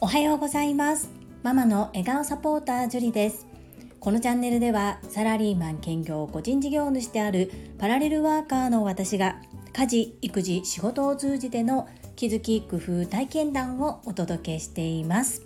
[0.00, 1.08] おはようございます。
[1.42, 3.46] ママの笑顔サポータージュリです。
[4.00, 9.36] このチャンネルではサラリーマン兼業個人事業主であるパラレルワーカーの私が
[9.72, 15.42] 家事育児仕事を通じての気づき工夫体験談をお届けしています。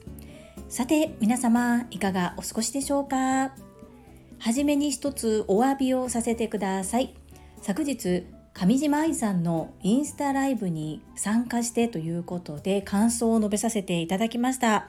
[0.68, 3.52] さて皆様いかがお過ごしでしょうか？
[4.38, 7.14] はじめに一つお詫びをさせてください。
[7.60, 8.24] 昨日
[8.60, 14.88] 上島愛さんのインスタライブに参加してということで感想を述べさせていただきました。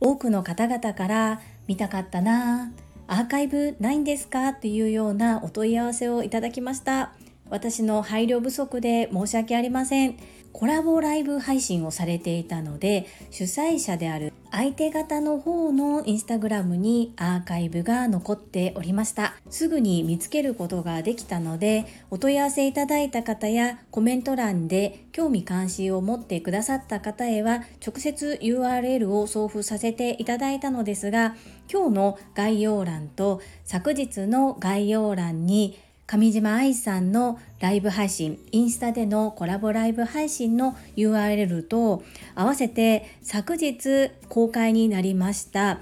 [0.00, 2.72] 多くの方々から見たかったな
[3.06, 7.12] アーカイブないんですかというようなお問い合わせをいただきました
[7.50, 10.16] 私の配慮不足で申し訳ありません
[10.52, 19.36] コラボライブ配信をされていたので主催者である相手方の方のインスタグラムにアーカイブが残っておりました。
[19.48, 31.36] すぐに見つけることができたのでお問い合わせいただいた方やコメント欄で興味関心を持ってくださった方へは直接 URL を送付させていただいたのですが
[31.72, 35.78] 今日の概要欄と昨日の概要欄に
[36.10, 42.02] 上島愛さんのライブ配信、インスタでのコラボライブ配信の URL と
[42.34, 45.78] 合わせて昨日公開になりました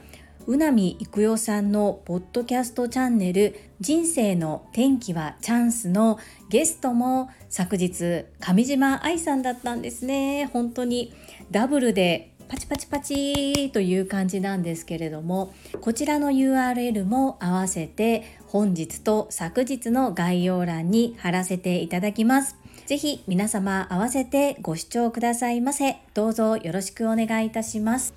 [0.46, 6.18] うなみいくよさんのポッドキャストチャンネル人生の天気はチャンスの
[6.50, 10.50] ゲストも昨日上島愛さんだったんですね。
[10.52, 11.14] 本当に
[11.50, 22.56] ダブルでパチパチパチという感じなんですけれどもこちらの URL も合わせて本日と昨日の概要欄に貼らせていただきます。
[22.86, 25.98] ぜひ皆様合わせてご視聴くださいませ。
[26.14, 28.14] どうぞよろしくお願いいたします。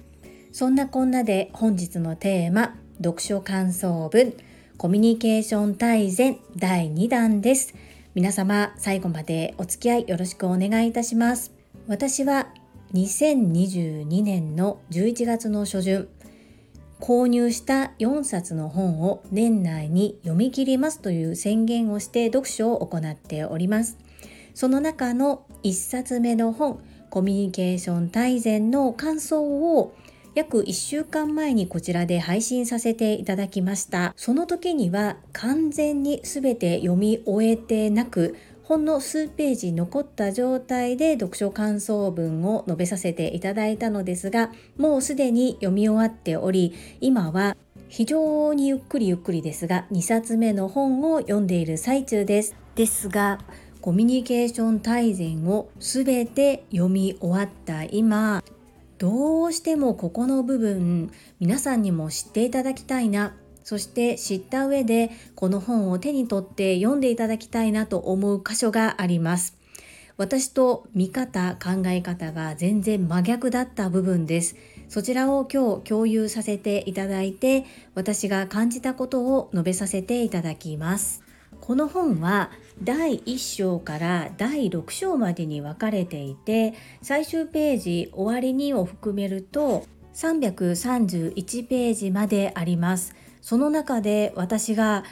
[0.53, 4.33] そんなこんなで本日のテーマ、読書感想文、
[4.77, 7.73] コミュニケーション大全第2弾です。
[8.15, 11.51] 皆様最後までお付き合いよろしくお願いいたします。
[11.87, 12.47] 私は
[12.93, 16.09] 2022年の11月の初旬、
[16.99, 23.97] 購入した4冊の本を年内に読み切りますという宣言をして読書を行っております。
[24.53, 29.93] その中の1冊目の本、コミュニケーション大全の感想を
[30.35, 34.13] 約1週間前にこちらで配信させていただきました。
[34.17, 38.35] その時には完全に全て読み終えてなく、
[38.71, 47.57] ほんの数ページ残った状態で読書感想文を述べさせていただいたのですがもうすでに読み終わっており今は
[47.89, 52.55] 非常にゆっくりゆっくりですが2冊目の本を読んでいる最中です。
[52.75, 53.39] ですが
[53.81, 58.41] コミュニケーション大全を全て読み終わった今
[58.99, 61.11] どうしてもここの部分
[61.41, 63.35] 皆さんにも知っていただきたいな
[63.71, 69.57] そして知った上でこの本を手に取って読んでいただきたいなと思う箇所があります。
[70.17, 74.57] 私と見方、考え方が全然真逆だった部分です。
[74.89, 77.63] そちらを今日共有させていただいて、
[77.95, 81.23] 私が感じたことを述べさせていただきます。
[81.61, 82.51] この本は
[82.83, 93.20] 第1章から第6章までに分かれていて、最終ページ終わりにを含めると331ページまであります。
[93.41, 95.03] その中で私が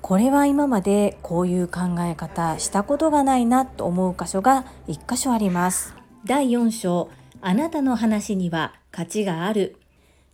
[0.00, 5.94] これは今までこういう考え方したことがないなと思う箇所が1箇所あります。
[6.24, 9.76] 第4章あなたの話には価値がある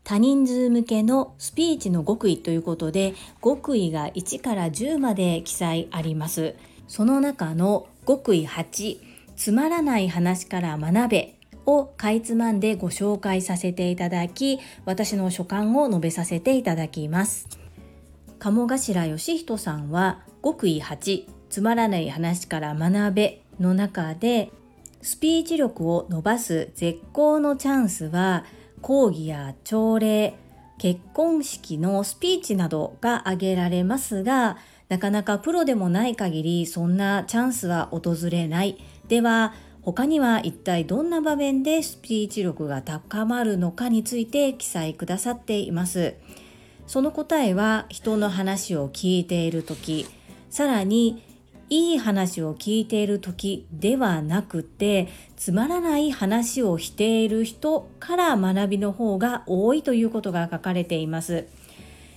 [0.04, 6.54] 多人数向けのスピーチの極意ということで極意が1から10まで記載あります。
[6.88, 8.98] その中の極意8
[9.36, 17.48] つまらない話から学べをかいつまんでご紹介させていただき私の所感を述べさせていただきます。
[18.38, 24.50] 鴨頭義人さんは極意8つまらない話から学べの中で
[25.02, 28.44] スピーチ力を伸ばす絶好のチャンスは
[28.80, 30.38] 講義や朝礼
[30.78, 34.56] 結婚式のスピーチなどが挙げられますが
[34.88, 38.78] なかなかプロでもない限りそんなチャンスは訪れない。
[39.06, 46.14] では他には一体どんな場面でスピーチ力が高まるのかについて記載くださっています。
[46.86, 50.06] その答えは人の話を聞いている時、
[50.50, 51.22] さらに
[51.70, 61.46] いい話を聞いている時ではなくてつまらない話をしている人から学びの方が多いということが書かれています。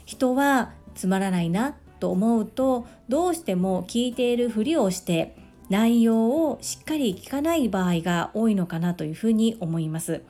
[0.06, 5.36] 人はつまらないなと思うとどうしても聞いているふりをして
[5.73, 10.21] 内容をしっかり聞かない場合が多いのかなというふうに思います。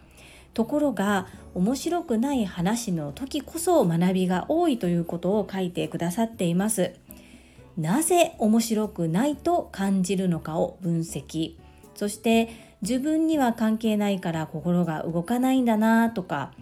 [0.54, 6.94] ところが面白くない話の時こそ学びが多いということを書いてくださっています。
[7.78, 11.58] なぜ面白くないと感じるのかを分析。
[11.94, 12.48] そして
[12.82, 16.54] 自分には関係ないから心が動かないんだなとか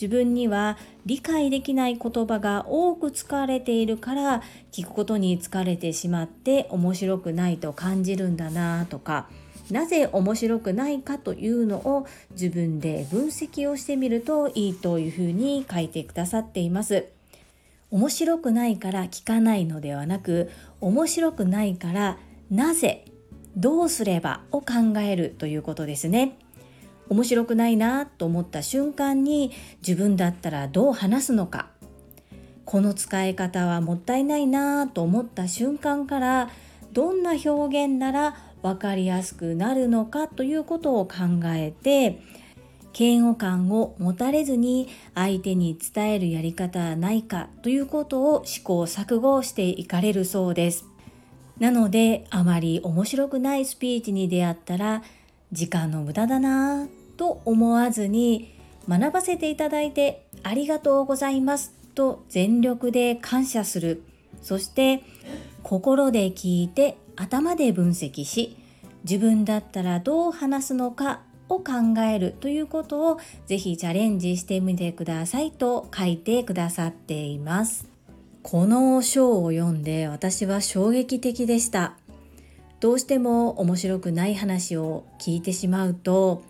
[0.00, 4.42] 自分には理解できない言葉が多く使われているから
[4.72, 9.28] 聞くことに疲れてしまって面白くないと感じるんだなとか
[9.70, 17.06] なぜ面白くないかというのを自分で分析をしてみるといいというふうに書いてくださっています。
[17.90, 20.48] 面白くないから聞かないのではなく
[20.80, 22.18] 面白くないから
[22.48, 23.04] なぜ
[23.56, 26.38] どうすればを考えるということですね。
[27.10, 29.52] 面白くないなと思った瞬間に
[29.86, 31.68] 自分だったらどう話すのか
[32.64, 36.50] この使い方はもったいないなと思った瞬間から
[36.92, 41.14] どんな表現なら分かりやすくなるのかということを考
[41.46, 42.22] えて
[42.96, 50.86] 嫌悪感を持たれずに相手に伝えるやり方はないかということを試行錯誤していかれるそうです。
[51.58, 55.02] なのであまり面白くないスピーチに出会ったら
[55.52, 56.88] 時間の無駄だな
[57.20, 58.54] と思わずに
[58.88, 64.02] 学ばせていただいてありがとうございますと全力で感謝する。
[64.40, 65.02] そして
[65.62, 68.56] 心で聞いて頭で分析し
[69.04, 71.20] 自分だったらどう話すのか
[71.50, 77.86] を考えるということをぜひチャレンジしてみてくださいと書いてくださっています。
[78.42, 81.98] この章を読んで私は衝撃的でした。
[82.80, 86.42] どうしても面白くない話を聞いてしまうと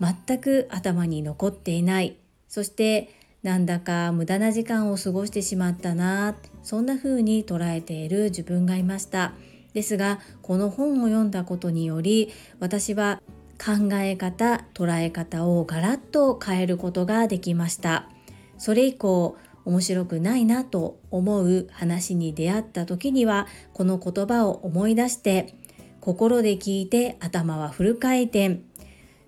[0.00, 2.16] 全く頭に残っていない。
[2.48, 3.10] そして
[3.42, 6.34] なんだか無駄な時間を過ごしてしまったな。
[6.62, 9.34] そんな風に捉えている自分がいました。
[9.74, 13.20] ですがこの本を読んだことにより私は
[13.58, 18.08] 考え方捉え方をガラッと変えることができました。
[18.56, 25.54] それ以降面白くないなと思う話に出会った時にはこの言葉を思い出して
[26.00, 28.60] 心で聞いて頭はフル回転。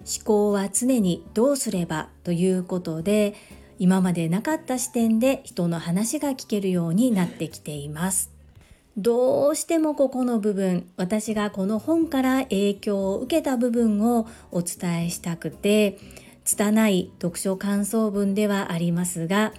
[0.06, 2.08] 思考は常にどうすれば？
[2.22, 3.34] ということで
[3.78, 8.30] 今までなかった視点で人の話が聞けるようになってきています。
[8.96, 15.98] どうしてもここの部分私がこの本から影響を受けた部分をお伝えしたくて
[16.44, 19.52] 拙い読書感想文ではありますが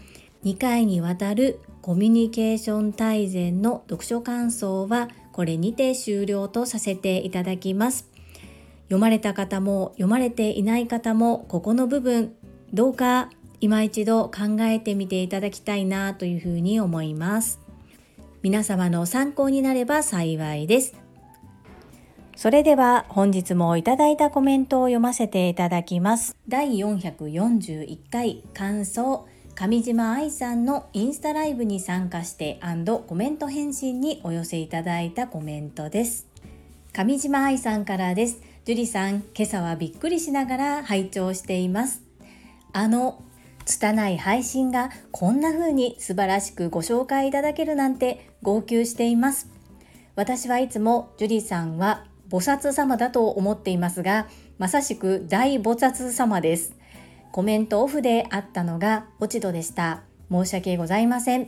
[0.43, 8.09] 2回にわたるコミュニケーション大全の読書感想はこれにて終了とさせていただきます。
[8.87, 12.35] 読まれた方も読まれていない方もここの部分
[12.73, 13.29] どうか
[13.59, 17.59] 今一度考えてみていただきたいなというふうに思います。
[18.43, 20.95] 皆様の参考になれば幸いです。
[22.35, 26.35] それでは本日もいただいたコメントを読ませていただきます。
[26.47, 32.59] 第441回感想上島愛さんのインスタライブに参加して
[33.07, 36.27] コメント返信にお寄せいただいたコメントです。
[36.93, 38.39] 上島愛さんからです。
[38.67, 42.01] 樹里さん、今朝はびっくりしながら拝聴しています。
[42.73, 43.23] あの、
[43.63, 49.47] 拙い配信がこんな風に素晴らしくご紹介いただけるなんて号泣しています。
[50.17, 54.27] 私はいつも樹里さんは菩薩様だと思っていますが、
[54.57, 56.75] まさしく大菩薩様です。
[57.31, 60.01] コメントオフであったのが落ち度でした。
[60.29, 61.47] 申し訳ございません。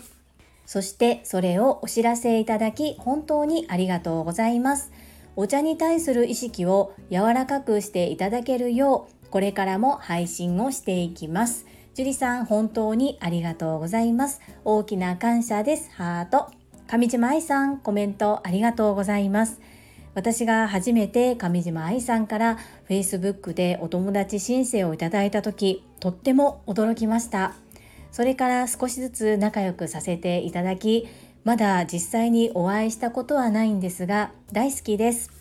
[0.65, 4.93] そしてそれをお知らせいただき本当にありがとうございます。
[5.35, 11.65] お茶に対する意識を柔らかくしていただけるようこれからも配信をしていきます。
[11.93, 14.41] 樹里さん本当にありがとうございます。
[14.63, 15.91] 大きな感謝です。
[15.91, 16.51] ハート。
[16.87, 19.59] 上島愛さんコメントありがとうございます。
[20.15, 22.57] 私が初めて上島愛さんから
[22.89, 27.53] Facebook でお友達申請をいただいた時とっても驚きました。
[28.11, 31.07] それから少しずつ仲良くさせていただき
[31.49, 35.31] まだ実際にお会いしたことはないんですが大好きです。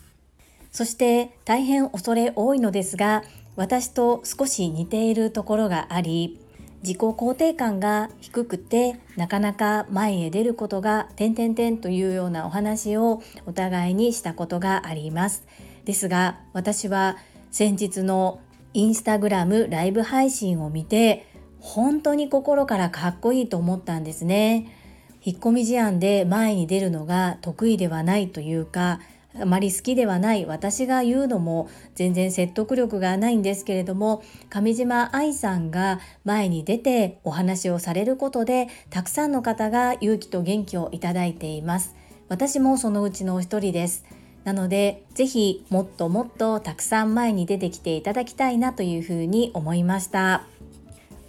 [0.71, 3.21] そして大変恐れ多いのですが
[3.55, 6.39] 私と少し似ているところがあり
[6.81, 15.45] 自己肯定感が低くてなかなか前へ出ることが点々点というようなお話をお互いにしたことがあります。
[15.85, 17.17] ですが私は
[17.51, 18.39] 先日の
[18.73, 21.27] インスタグラムライブ配信を見て
[21.59, 24.78] 本当に心からかっこいいと思ったんですね。
[25.23, 28.99] 引っ込み思案で前に出るのが得意ではないというか
[29.39, 41.95] あまり好きではない私が言うのも全然説得力がないんですけれども上島愛さんが前に出てお話をされることでたくさんの方が勇気と元気をいただいています
[42.27, 44.05] 私もそのうちのお一人です
[44.43, 50.58] なのでぜひもっともっとたくさん前に出てきていただきたいなというふうに思いました。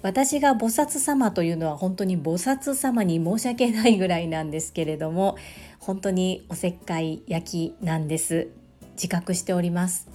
[0.03, 5.37] 私が菩薩様というのは本当に菩薩様に申し訳ないぐらいなんですけれども
[5.79, 8.49] 本当におせっかい焼きなんです。
[8.95, 10.09] 自覚しております。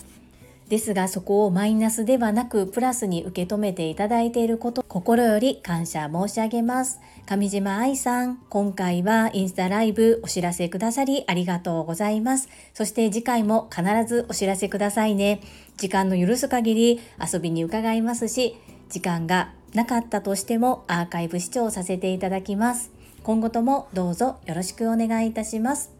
[0.69, 6.99] ですがそこをマイナスではなくプラスに受け止めていただいていること心より感謝申し上げます。
[7.27, 12.49] 上島愛さん今回はインスタライブお知らせくださりありがとうございます。
[12.73, 15.41] そして次回も必ずお知らせくださいね。
[15.77, 18.55] 時間の許す限り遊びに伺いますし
[18.89, 22.91] 時間がなかったとしてもアーカイブ視聴させていただきます
[23.23, 25.91] 今後ともどうぞよろしくお願いいたします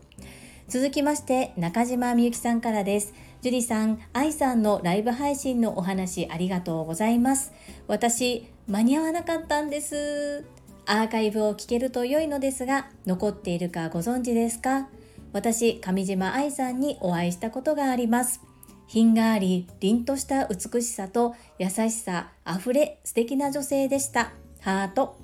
[0.67, 7.53] 続きまして中島みゆきさんからです樹里さん、愛さんのライブ配信のお話ありがとうございます。
[7.85, 10.45] 私、間に合わなかったんです。
[10.87, 14.87] アーカイブを聞けると良いのですが、残っているかご存知ですか？
[15.31, 18.41] 私、上島愛さんにお会いしたことがあります。
[18.87, 24.31] 品があり、凛とした美しさと優しさあふれ素敵な女性でした。
[24.61, 25.17] ハート。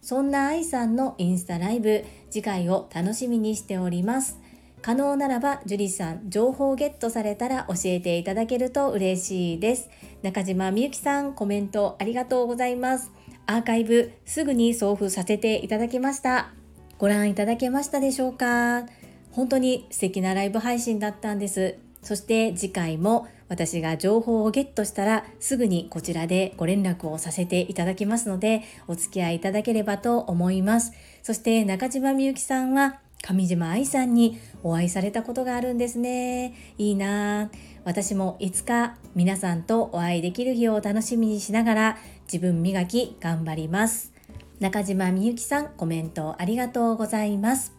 [0.00, 4.38] そんな愛さんのインスタライブ、次回を楽しみにしております。
[4.80, 9.90] 可能ならば樹里さん情報ゲットされたら教えていただけると嬉しいです
[10.22, 13.10] 中島みゆきさんコメントありがとうございます
[13.46, 16.52] アーカイブすぐに送付させていただきました
[16.96, 18.86] ご覧いただけましたでしょうか？
[19.32, 30.92] 本当に素敵なライブ配信だったんですそして次回も私が情報をゲットしたらすぐにこちらでご連絡をさせていただきますのでお付き合いいただければと思います。
[31.22, 36.54] そして中島みゆきさんは上島愛さんにお会いされたことがあるんですね。
[36.78, 37.50] いいな。
[37.84, 41.98] 私もいつか皆さんとお会いできる日を楽しみにしながら
[42.30, 44.12] 自分磨き頑張ります。
[44.60, 47.77] 中島みゆきさんコメントありがとうございます。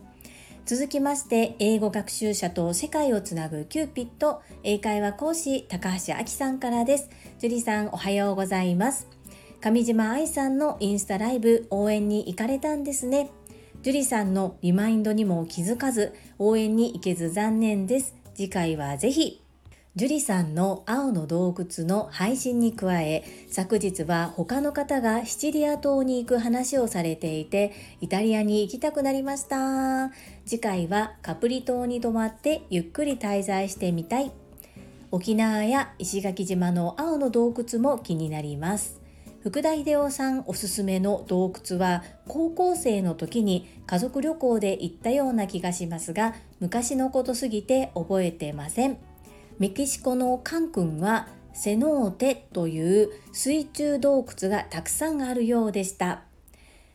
[0.69, 7.09] 続きまして英語学習者と世界をつなぐキューピット英会話講師高橋明さんからです。
[7.39, 9.07] 樹里さんおはようございます。
[9.61, 13.31] 上島愛さんのインスタライブ応援に行かれたんですね。
[13.81, 18.13] 樹里さんのリマインドにも気づかず応援に行けず残念です。
[18.35, 19.41] 次回はぜひ
[19.99, 30.13] 樹里さんの青の洞窟の配信に加え昨日は他の方がシチリア島に行く話をされていてイタリアに行きたくなりました。
[30.45, 34.31] 次回はカプリ島に泊まってゆっくり滞在してみたい。
[35.11, 39.01] 沖縄や石垣島の青の洞窟も気になります。
[39.41, 49.08] 福田秀夫さんおすすめの洞窟は高校生の時に家族旅行で行ったような気がしますが昔のことすぎて覚えてません。
[49.59, 56.21] メキシコのカン君はセノーテという水中洞窟がたくさんあるようでした。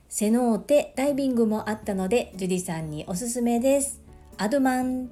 [0.09, 4.01] セノーテダイビングもあったのでジュディさんにおすすめです。
[4.39, 5.11] アドマン。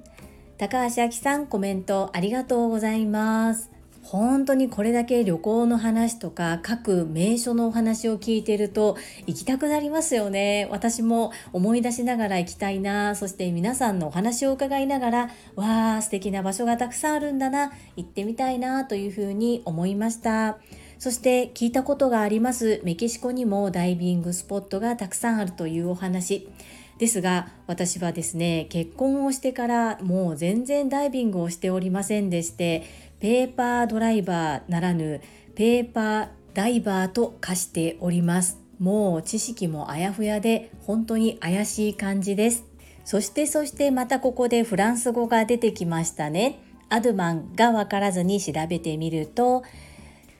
[0.57, 3.72] 高橋明さんコメントありがとうございます。
[4.03, 10.67] 本当にこれだけ旅行の話とか各名所のお話を聞いてると行きたくなりますよね。
[10.69, 13.15] 私も思い出しながら行きたいな。
[13.15, 17.71] そして皆さんのお話を伺いながらわあ素敵な場所がたくさんあるんだな。
[17.95, 20.57] 行ってみたいなというふうに思いました。
[20.99, 22.81] そして聞いたことがあります。
[22.83, 26.49] メキシコにもダイビングスポットがたくさんあるというお話。
[26.97, 32.83] ですが私はですね結婚をしてからもう全然ダイビングをしておりませんでして
[33.23, 35.21] ペーパードライバーならぬ
[35.55, 38.59] ペーパーダイバーと化しております。
[38.79, 42.65] もう知識もあやふやで本当に怪しい感じです。
[43.05, 46.59] そしてそしてまたここでフランス語が出てきましたね。
[46.89, 49.63] アドマンがわからずに調べてみると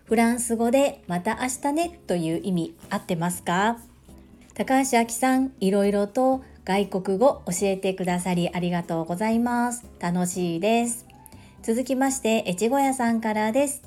[0.03, 3.77] フランス語でまた明日ねという意味合ってますか？
[4.55, 9.85] 高橋明さんいろいろと外国語教えてくださりありがとうございます。
[10.01, 11.12] 楽しいです。
[11.63, 13.83] 続きまして、越後屋さんからです。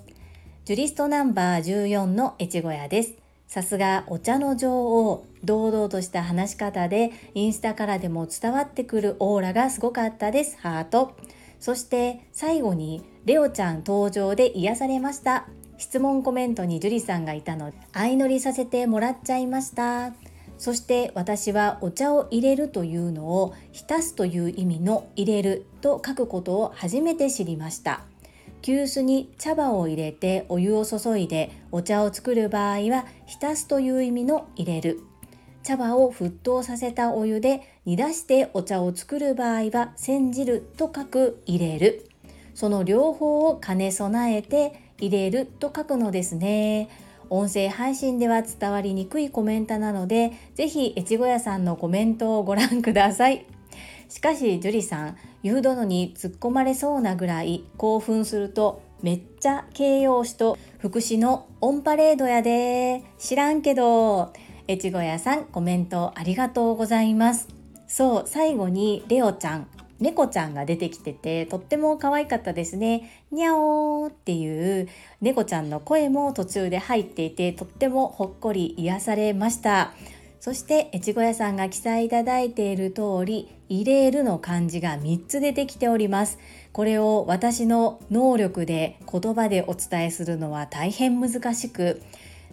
[0.64, 3.12] ジュリストナンバー14の越後屋です。
[3.48, 10.56] さすがお茶の女王、堂々とした話し方で、インスタからでも伝わってくるオーラがすごかったです。
[10.58, 11.18] ハート。
[11.60, 15.46] そして最後に、レオちゃん登場で癒されました。
[15.76, 20.14] 質問コメントに樹里さんがいたので、相乗りさせてもらっちゃいました。
[20.58, 28.02] そして私はお茶を入れるというのを浸すという意味の入れると書くことを初めて知りました。
[28.62, 35.00] 急須に茶葉を入れてお湯を注いでお茶を作る場合は浸すという意味の入れる。
[35.62, 42.08] 茶葉を沸騰させたお湯で煮出してお茶を作る場合は煎じると書く入れる。
[42.54, 46.88] その両方を兼ね備えて入れると書くのですね。
[47.30, 53.46] 音声配信では伝わりにくいコメントなので、ぜひ越後屋さんのコメントをご覧ください。
[54.08, 63.02] しかし、樹里さん、言う殿に突っ込まれそうなぐらい興奮すると、めっちゃ形容詞と副詞のオンパレードやで。
[63.18, 64.32] 知らんけど、
[64.68, 67.48] 越後屋さんコメントありがとうございます。
[67.86, 69.68] そう、最後にレオちゃん、
[70.00, 73.24] 猫ちゃんが出てきててとっても可愛かったですね。
[73.30, 74.88] にゃおーっていう
[75.20, 79.94] 猫ちゃんの声も途中で入っていてとってもほっこり癒されました。
[80.46, 86.38] そして越後屋さんが記載いただいている通り入れるの漢字が3つ出てきております
[86.72, 92.00] これを私の能力で言葉でお伝えするのは大変難しく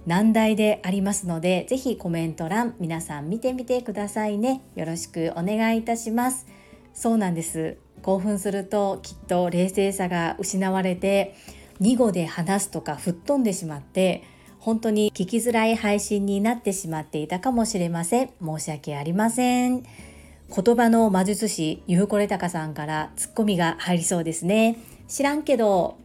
[0.07, 6.47] 難題でありますのでぜひコメント欄皆さん見てみてくださいねよろしくお願いいたします
[6.93, 7.77] そうなんです。
[8.01, 11.35] 興奮するときっと冷静さが失われて
[11.81, 14.23] 2語で話すとか吹っ飛んでしまって
[14.59, 18.29] 本当に聞きづらい配信になってしまっていたかもしれません。
[18.43, 19.83] 申し訳ありません。
[19.83, 24.77] 言葉の魔術師ゆうこれたかさんからツッコミが入りそうですね。
[25.07, 25.97] 知らんけど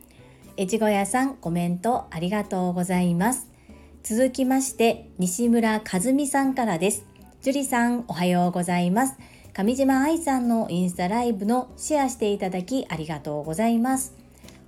[0.56, 3.48] 越後屋さんコメントありがとうございます。
[4.02, 7.04] 続きまして西村和美さんからです。
[7.42, 9.16] 樹里さんおはようございます。
[9.58, 14.14] 上島愛さんのインスタライブのシェアしていただきありがとうございます。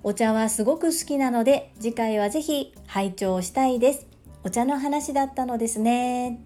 [0.03, 4.09] お茶はすごく好きなので次回はぜひ拝聴したいです。
[4.43, 6.41] お茶の話だったのですね。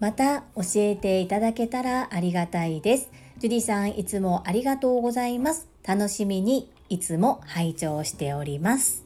[0.00, 3.10] また教えていただけたらありがたいです。
[3.40, 5.68] ジュリさんいつもありがとうございます。
[5.86, 9.04] 楽しみにいつも拝聴しております。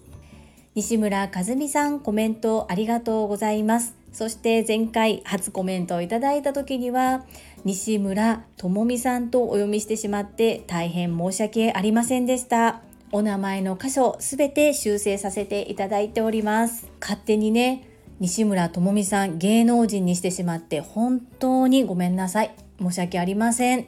[0.77, 3.97] 西村和美さんコメントありがとうございます。
[4.13, 7.25] そして前回初コメントをいただいた時には
[7.65, 12.81] 西村智美さんとお読みしてしまって大変申し訳ありませんでした。
[13.13, 16.89] お名前の箇所すべて修正させていただいております。
[17.01, 17.87] 勝手にね
[18.19, 22.55] 西村智美さん芸能人にしてしまって本当にごめんなさい。
[22.81, 23.87] 申し訳ありません。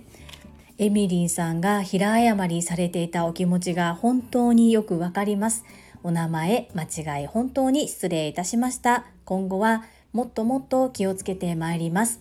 [0.78, 5.64] エミリンさんが平謝りされていたお気持ちが本当によくわかります。
[6.02, 9.06] お名前間違い本当に失礼いたしました。
[9.24, 12.20] 今後はもっともっと気をつけてまいります。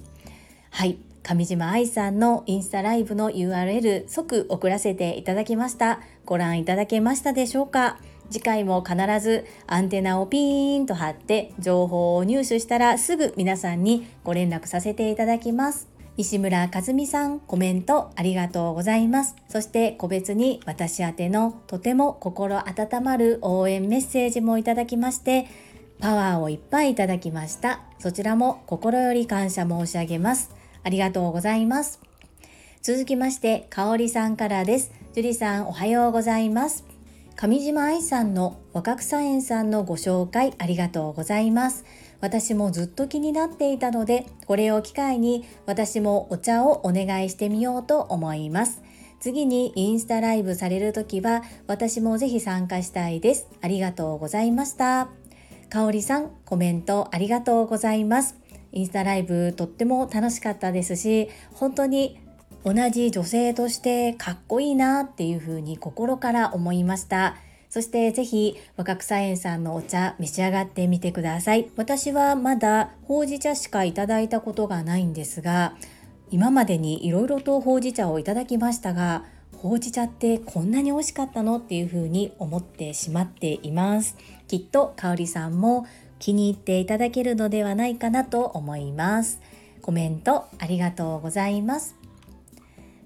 [0.69, 0.97] はい。
[1.23, 7.99] 上島愛さんのインスタライブの URL 即送らせていただきましたご覧いただけましたでしょうか？
[8.29, 15.89] 次回も必ずアンテナをピーンと張って情報を入手したらすぐ皆さんにご連絡させていただきます。
[16.17, 19.35] 西村和美さんコメントありがとうございます。
[19.49, 25.47] そして個別に私宛てのとても心温まる応援メッセージもいただきまして
[25.99, 27.81] パワーをいっぱいいただきました。
[27.99, 30.60] そちらも心より感謝申し上げます。
[30.83, 31.99] ありがとうございます。
[32.81, 34.91] 続きまして、かおりさんからです。
[35.13, 36.83] 樹里さんおはようございます。
[37.35, 41.85] 上島愛さんの若草園さんのご紹介ありがとうございます。
[42.19, 48.81] 私もずっと気になっていたので、これを機会に私もお茶をお願いしてみようと思います。
[49.19, 53.47] 次にインスタライブされる時は私もぜひ参加したいです。
[53.61, 55.09] ありがとうございました。
[55.69, 58.40] かおりさん、コメントありがとうございます。
[58.71, 62.19] インスタライブとっても楽しかったですし、本当に
[62.63, 67.35] 同じ女性としてかっこいいなっていうふうに心から思いました。
[67.69, 71.71] そしてぜひ若草園さんのお茶召し上がってみてください。
[71.77, 75.75] 私はまだほうじ茶しかいただいたことがないんですが、
[76.29, 79.25] 今までにいろいろとほうじ茶をいただきましたが、
[79.57, 84.17] ほうじ茶ってこんなに美味しかったのっていうふうに思ってしまっています。
[84.47, 85.85] きっと香里さんも
[86.21, 89.41] 気に入っていただけるのではないかなと思います。
[89.81, 91.95] コメントありがとうございます。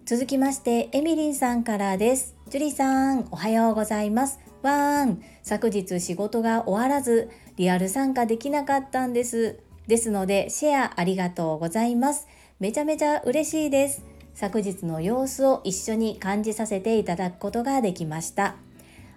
[0.05, 2.35] 続きまして、エミリンさんからです。
[2.49, 4.39] ジュリさん、おはようございます。
[4.63, 9.61] わーん、昨日仕事が終わらず、リアル参加できなかったんです。
[9.87, 12.27] ですので、シェアありがとうございます。
[12.59, 14.03] めちゃめちゃ嬉しいです。
[14.33, 18.55] 昨日の様子を一緒に感じさせていただくことができました。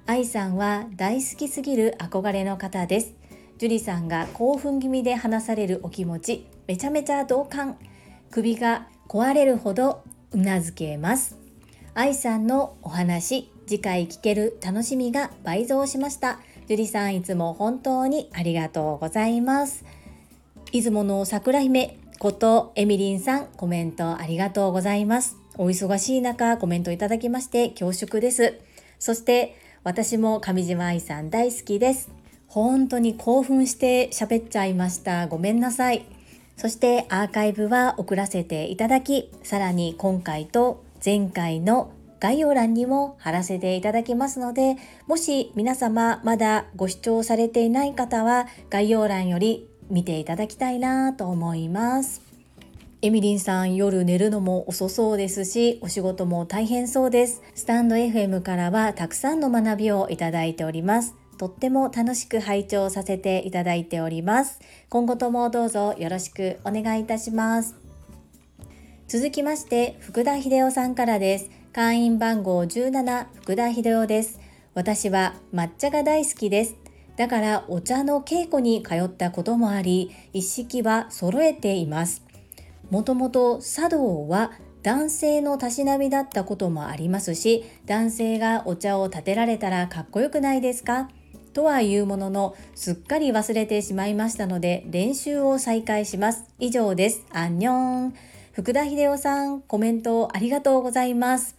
[0.06, 3.17] 愛さんは大好きすぎる憧れの方です。
[3.59, 7.77] ジュリさんが興奮気味で話されるお気持ち、めちゃめちゃ同感。
[8.31, 11.37] 首が壊れるほどうなずけます。
[11.92, 16.38] 愛さんのお話次回聞ける楽しみが倍増しました。
[16.68, 19.85] 樹里さんいつも本当にありがとうございます。
[20.71, 25.37] 出雲の桜姫ことエミリンさんコメントありがとうございます。
[25.57, 28.61] お忙しい中コメントいただきまして恐縮です。
[29.01, 32.17] そして私も上島愛さん大好きです。
[32.48, 36.04] 本当に興奮して喋っちゃいましたごめんなさい
[36.58, 52.22] そしてアーカイブは送らせていただき、さらに今回と前回の概要欄にも貼らせていただきますので、もし皆様まだご視聴されていない方は概要欄より見ていただきたいなと思います。
[53.02, 57.40] エミリンさん夜寝るのも遅そうですし、お仕事も大変そうです。
[57.54, 61.14] スタンド FM からはたくさんの学びをいただいております。
[61.38, 64.61] とっても楽しく拝聴させていただいております。
[64.90, 67.77] 今後ともどうぞよろしくお願いいたします。
[69.07, 71.59] 続きまして、福田秀夫さんからです。
[71.79, 74.40] 会員番号17福田秀夫です
[74.74, 76.77] 私は抹茶が大好きです
[77.16, 82.24] だからお茶の稽古に通ったこともあり一式は揃えています
[82.90, 91.09] もともと茶道は男性のたしなみだったこともありますし男性がお茶を立てられたらかっこよくないですか？
[91.59, 96.44] とは言うもののすっかり忘れてしまいましたので練習を再開します。
[96.61, 97.27] 以上です。
[97.33, 98.14] アンニョン。
[98.53, 101.57] 福田秀夫さんコメントありがとうございます。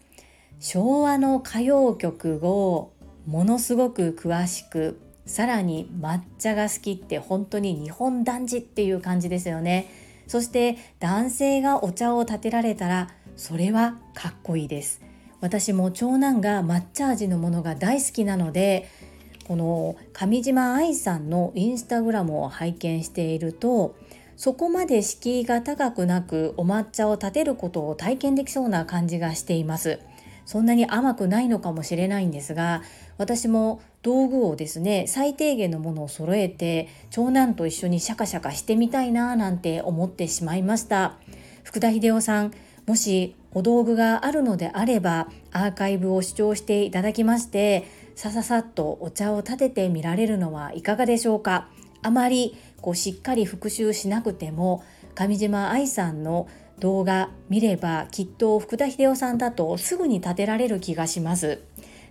[0.61, 2.93] 昭和の歌謡曲を
[3.25, 9.91] ものすごく詳しくさらに抹茶が好きって本当に日本男児っていう感じですよね。
[10.27, 15.01] そして男性がお茶を立てられたらそれはかっこいいです。
[15.41, 18.87] 私も長男が抹茶味のものが大好きなので
[19.49, 23.95] この上島愛さんのインスタグラムを拝見していると
[24.37, 29.99] そこまで敷居が高くなくお抹茶を立てることを体験できそうな感じがしています。
[30.45, 32.83] そんなに甘くないのかもしれないんですが
[33.17, 41.17] 私も道具をですね最低限のものを揃えて長男と一緒にシャカシャカしてみたいななんて思ってしまいました。
[41.63, 42.53] 福田秀夫さん
[42.85, 47.85] もしお道具があるのであればアーカイブを視聴していただきまして
[48.19, 51.69] さささっとお茶を立ててみられるのはいかがでしょうか？
[52.01, 54.83] あまりこうしっかり復習しなくても
[55.15, 61.61] 上島愛さんの動画見ればきっと福田秀夫さんだとすぐに立てられる気がします。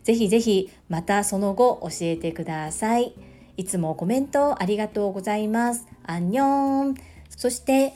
[0.03, 3.13] ぜひぜひまたその後教えてください。
[3.59, 5.87] いつもコメントありがとうございます。
[6.05, 6.95] アンニョン。
[7.37, 7.93] そして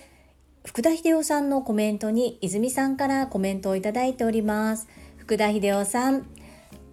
[0.67, 4.87] 福田秀夫さんのコメントに泉さんからコメントをいただいております。
[5.17, 6.27] 福田秀夫さん、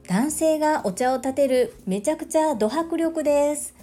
[0.09, 3.75] 男性がお茶を立てるめちゃくちゃド迫力です。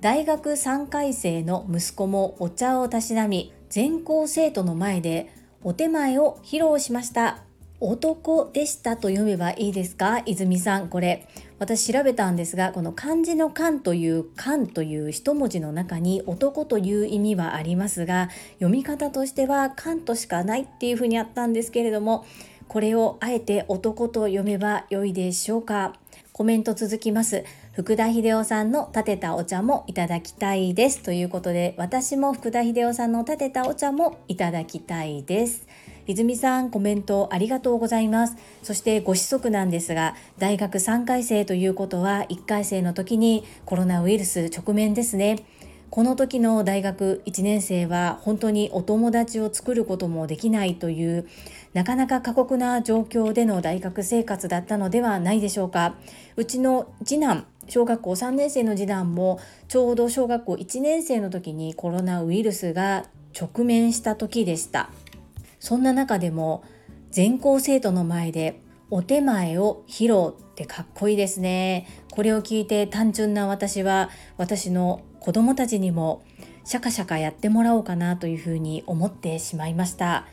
[0.00, 5.28] 大学3回生の息子もお茶をたしなみ全校生徒の前で
[5.64, 7.42] お手前を披露しました。
[7.80, 10.22] 男でしたと読めばいいですか？
[10.24, 11.26] 泉さんこれ。
[11.58, 18.28] 私調べたんですがこの漢字の漢という漢という一文字の中に男という意味はありますが
[18.60, 22.24] 読み方としては漢としかないっていうふうにあったんですけれども
[22.68, 25.94] これをあえて男と読めば良いでしょうか？
[26.32, 27.44] コメント続きます。
[27.72, 31.02] 福田秀夫さんの立てたお茶もいただきたいです。
[31.02, 35.66] ということで私も福田秀夫さんの立てたお茶もいただきたいです。
[36.06, 38.36] 泉さんコメントありがとうございます。
[38.62, 45.38] そしてご子息なんですが大学3回生ということは1回生の時にコロナウイルス直面ですね。
[45.88, 51.28] この時の大学1年生は本当にお友達を作ることもできないという
[51.76, 55.96] なかなか過酷な状況での大学生活だったのではないでしょうか。
[56.34, 63.04] うちの次男小学校3年生の次男もちょうど小学校1年生の時にコロナウイルスが
[63.38, 64.88] 直面した時でした。
[65.60, 66.64] そんな中でも
[67.10, 68.58] 全校生徒の前で
[68.88, 71.86] お手前を披露ってかっこいいですね。
[72.10, 74.08] これを聞いて単純な私は
[74.38, 76.22] 私の子供たちにも
[76.64, 80.26] シャカシャカやってもらおうかなというふうに思ってしまいました。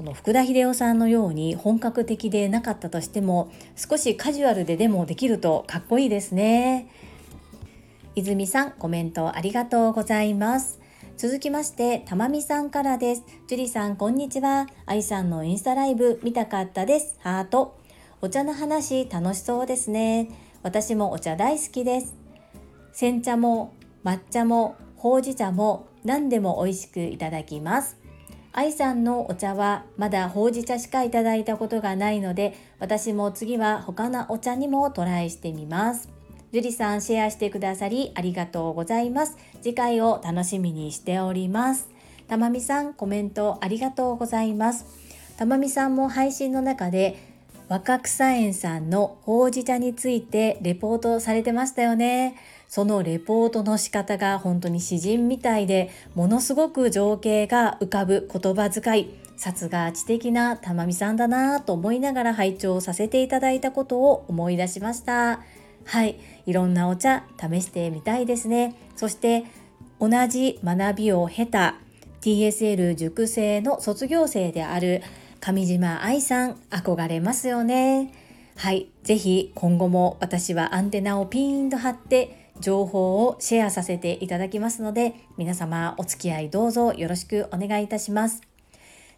[0.00, 6.88] その福田秀夫さんのように本格的でなかったとしても少しカジュアルででもできるとかっこいいですね。
[8.14, 10.80] 泉さんコメントありがとうございます。
[11.18, 13.24] 続きましてたまみさんからです。
[13.46, 14.68] 樹里さんこんにちは。
[14.86, 17.18] 愛さんのインスタライブ見たかったです。
[17.18, 17.76] ハート。
[18.22, 20.30] お茶の話楽しそうですね。
[20.62, 22.16] 私もお茶大好きです。
[22.94, 27.99] 煎茶も抹茶もほうじ茶も何でも美味しくいただきます。
[28.52, 36.08] 愛さんのお茶はまだほうじ茶しかいただいたことがないので私も次は他のお茶にもトライしてみます。
[36.52, 39.36] 樹里さんシェアしてくださりありがとうございます。
[39.62, 41.88] 次回を楽しみにしております。
[42.26, 44.84] たまみさんコメントありがとうございます。
[45.36, 47.16] たまみさんも配信の中で
[47.68, 52.34] 若草園さんのほうじ茶についてレポートされてましたよね。
[52.70, 65.40] そのレポートの仕方が本当に詩人みたいでものすごく情景が浮かぶ言葉遣い殺が知的な玉美さんだなと思いながら拝聴させていただいたことを思い出しました。
[65.84, 68.76] はいいろんなお茶試してみたいですね。
[68.94, 69.44] そして
[69.98, 71.74] 同じ学びを経た
[72.20, 75.02] TSL 塾生の卒業生である
[75.40, 78.12] 上島愛さん憧れますよね。
[78.54, 88.42] はいぜひ今後も私はアンテナをピーンと張って情報をシェアさせていただきますので皆様お付き合いどうぞよろしくお願いいたします。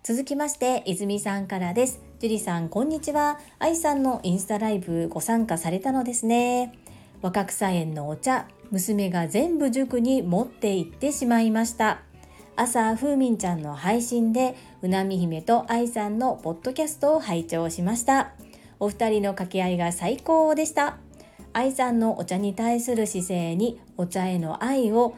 [0.03, 2.01] 続きまして泉さんからです。
[2.19, 3.39] 樹里さんこんにちは。
[3.59, 6.73] 愛さんのインスタライブご参加されたのですね。
[7.21, 12.01] 若草園のお茶娘が全部塾に持って行ってしまいました。
[12.57, 18.33] 朝ふうみんちゃんの配信でうなみ姫と愛さんのポッドキャストを拝聴しました。
[18.81, 20.99] お二人の掛け合いが最高でした。
[21.53, 25.17] 愛さんのお茶に対する姿勢にお茶への愛を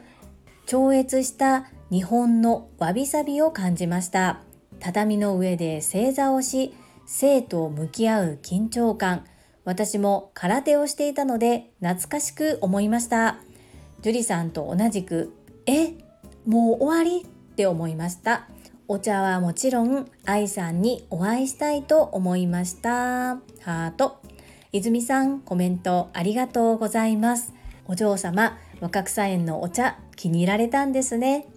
[0.65, 4.41] 超越した日本のわびさびを感じました。
[4.79, 6.73] 畳の上で正座をし
[7.05, 9.25] 生と向き合う緊張感。
[9.63, 13.37] 私も空手をしていたので懐かしく思いました。
[14.01, 15.33] 樹里さんと同じく
[15.65, 15.93] え
[16.45, 18.47] もう終わりって思いました。
[18.87, 22.89] お茶はもちろん愛さんにお会いしたいと思いました。
[22.89, 24.24] ハート。
[24.77, 27.53] 泉さんコメントありがとうございます。
[27.87, 31.47] お嬢様若草園のお茶気に入られたんですね。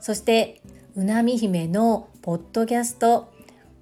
[0.00, 0.60] そして
[0.96, 3.32] うなみ姫のポッドキャスト。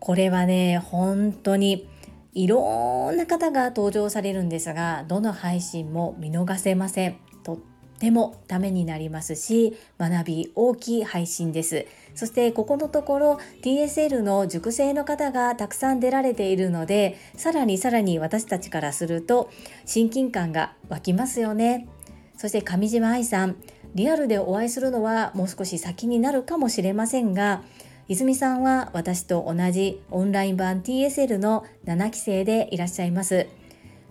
[0.01, 1.89] これはね本当に
[2.35, 7.17] いろんな方が登場されるんですがどの配信も見逃せません。
[7.43, 7.59] とっ
[7.99, 11.87] てもためになりますし学び大きい配信です。
[12.15, 19.51] そしてここのところ TSL の熟成の方がたくさん出られているのでさらにさらに私たちからすると
[19.85, 21.89] 親近感が湧きますよね。
[22.37, 23.57] そして上島愛さん
[23.95, 27.63] リアルでお会いするのはもう少し先になるかもしれませんが
[28.09, 33.47] 泉さんは私と同じオンライン版 TSL の7期生でいらっしゃいます。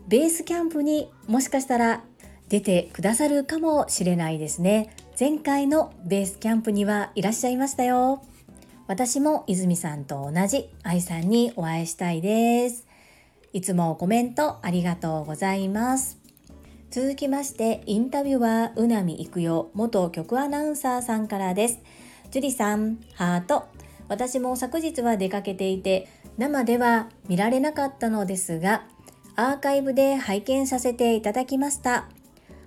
[0.07, 2.03] ベースキャンプにもしかしたら
[2.49, 4.95] 出てくださるかもしれないですね。
[5.19, 8.23] 前回のベースキャンプにはいらっしゃいましたよ。
[8.87, 12.87] 私も泉さんと同じ愛さんにお会いしたいです。
[13.53, 16.17] いつもコメントありがとうございます。
[16.89, 21.79] 続きましてインタビューはうなみいくよ元局アナウンサーさんからです。
[22.31, 23.65] 樹里さんハート。
[24.07, 26.07] 私も昨日は出かけていて
[26.39, 28.87] 生では見られなかったのですが
[29.35, 32.09] アーカイブで拝見させていただきました。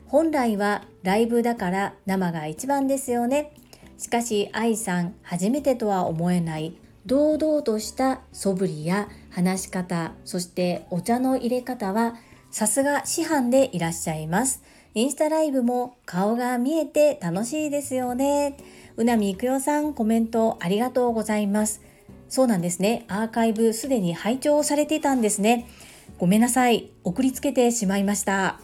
[0.08, 3.52] 本来はライブだから生が一番ですよね。
[3.98, 12.16] しかし愛さん初めてとは思えない堂々とした素振りや話し方そしてお茶の入れ方は
[12.50, 14.62] さすが師範でいらっしゃいます。
[14.94, 18.56] インスタライブも顔が見えて楽しいですよね。
[18.96, 21.82] うなみいくよさんコメントありがとうございます。
[22.28, 23.04] そうなんですね。
[23.08, 25.68] アーカイブすでに拝聴されてたんですね。
[26.18, 26.90] ごめんなさい。
[27.04, 28.58] 送りつけてしまいました。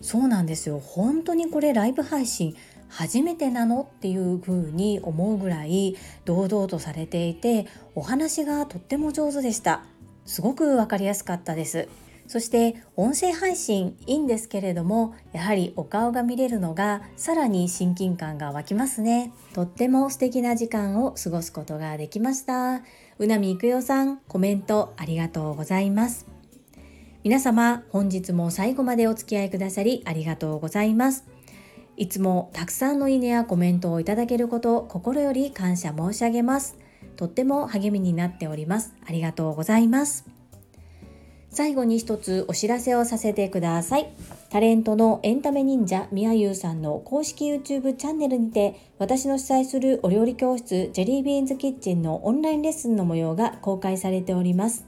[0.00, 0.78] そうなんですよ。
[0.78, 2.54] 本当にこれライブ配信
[2.88, 9.84] 初めてなのっていう風に思うぐらい堂々とされていてお話がとっても上手でした。
[10.24, 11.88] すごくわかりやすかったです。
[12.26, 19.32] そして音声配信いいんですけれどもやはりお顔が見れるのがさらに親近感が湧きますね。
[19.54, 22.82] とっても素敵な時間を過ごすことができました。
[23.18, 26.37] うなみいくよさんコメントありがとうございます。
[27.28, 31.26] 皆様本日も最後までお付き合いくださりありがとうございます
[31.98, 36.78] いつもたくさんのいいねやコメントをいただけること心より感謝申し上げます
[37.16, 40.24] とっても励みになっておりますありがとうございます
[41.50, 44.12] 最後に一つお知らせをさせてください。
[44.50, 54.87] タレントのエンタメ忍者みやゆうさんの公式 YouTube チャンネルにて私の主催するお料理教室ジェリービーンズキッチンのオンラインレッスンの模様が公開されております。